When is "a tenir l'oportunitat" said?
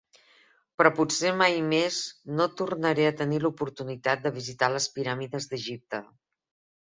3.09-4.23